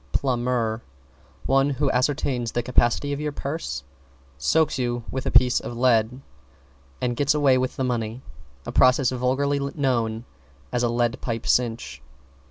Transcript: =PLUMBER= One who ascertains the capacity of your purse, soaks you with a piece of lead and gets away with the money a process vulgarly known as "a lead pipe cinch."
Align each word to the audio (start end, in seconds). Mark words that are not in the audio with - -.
=PLUMBER= 0.13 0.81
One 1.45 1.69
who 1.69 1.91
ascertains 1.91 2.53
the 2.53 2.63
capacity 2.63 3.13
of 3.13 3.19
your 3.21 3.31
purse, 3.31 3.83
soaks 4.35 4.79
you 4.79 5.03
with 5.11 5.27
a 5.27 5.29
piece 5.29 5.59
of 5.59 5.77
lead 5.77 6.21
and 6.99 7.15
gets 7.15 7.35
away 7.35 7.55
with 7.59 7.75
the 7.75 7.83
money 7.83 8.23
a 8.65 8.71
process 8.71 9.11
vulgarly 9.11 9.59
known 9.59 10.25
as 10.71 10.81
"a 10.81 10.89
lead 10.89 11.21
pipe 11.21 11.45
cinch." 11.45 12.01